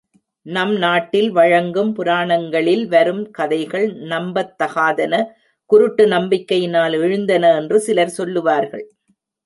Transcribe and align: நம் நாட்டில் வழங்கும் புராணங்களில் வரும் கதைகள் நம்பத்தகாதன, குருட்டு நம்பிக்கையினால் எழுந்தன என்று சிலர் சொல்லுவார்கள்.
நம் 0.45 0.71
நாட்டில் 0.77 1.31
வழங்கும் 1.31 1.91
புராணங்களில் 1.93 2.87
வரும் 2.87 3.31
கதைகள் 3.31 3.87
நம்பத்தகாதன, 4.05 5.13
குருட்டு 5.65 6.05
நம்பிக்கையினால் 6.07 6.95
எழுந்தன 6.99 7.55
என்று 7.55 7.79
சிலர் 7.79 8.15
சொல்லுவார்கள். 8.19 8.85